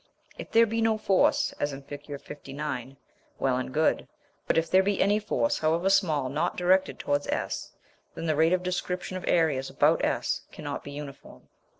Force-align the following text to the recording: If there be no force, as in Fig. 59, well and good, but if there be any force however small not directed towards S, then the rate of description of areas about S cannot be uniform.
If 0.39 0.49
there 0.49 0.65
be 0.65 0.81
no 0.81 0.97
force, 0.97 1.53
as 1.59 1.71
in 1.73 1.83
Fig. 1.83 2.19
59, 2.19 2.97
well 3.37 3.57
and 3.57 3.71
good, 3.71 4.07
but 4.47 4.57
if 4.57 4.67
there 4.67 4.81
be 4.81 4.99
any 4.99 5.19
force 5.19 5.59
however 5.59 5.91
small 5.91 6.27
not 6.27 6.57
directed 6.57 6.97
towards 6.97 7.27
S, 7.27 7.73
then 8.15 8.25
the 8.25 8.35
rate 8.35 8.51
of 8.51 8.63
description 8.63 9.15
of 9.15 9.25
areas 9.27 9.69
about 9.69 10.03
S 10.03 10.41
cannot 10.51 10.83
be 10.83 10.89
uniform. 10.89 11.49